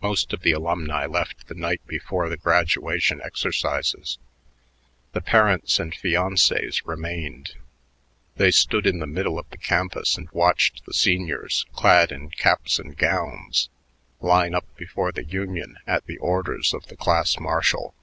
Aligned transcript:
Most 0.00 0.32
of 0.32 0.40
the 0.40 0.52
alumni 0.52 1.04
left 1.04 1.48
the 1.48 1.54
night 1.54 1.82
before 1.86 2.30
the 2.30 2.38
graduation 2.38 3.20
exercises. 3.22 4.16
The 5.12 5.20
parents 5.20 5.78
and 5.78 5.92
fiancées 5.92 6.80
remained. 6.86 7.56
They 8.36 8.52
stood 8.52 8.86
in 8.86 9.00
the 9.00 9.06
middle 9.06 9.38
of 9.38 9.46
the 9.50 9.58
campus 9.58 10.16
and 10.16 10.30
watched 10.30 10.86
the 10.86 10.94
seniors, 10.94 11.66
clad 11.74 12.10
in 12.10 12.30
caps 12.30 12.78
and 12.78 12.96
gowns, 12.96 13.68
line 14.22 14.54
up 14.54 14.64
before 14.76 15.12
the 15.12 15.24
Union 15.26 15.76
at 15.86 16.06
the 16.06 16.16
orders 16.16 16.72
of 16.72 16.86
the 16.86 16.96
class 16.96 17.38
marshal. 17.38 17.94